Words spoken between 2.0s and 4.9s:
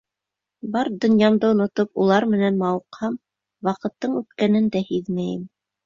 улар менән мауыҡһам, ваҡыттың үткәнен дә